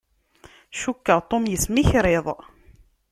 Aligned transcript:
Cukkeɣ 0.79 1.19
Tom 1.29 1.43
yesmikriḍ. 1.47 2.27